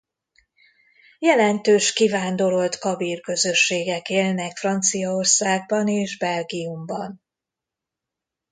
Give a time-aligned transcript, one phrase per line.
[1.19, 7.21] Jelentős kivándorolt kabil közösségek élnek Franciaországban és Belgiumban.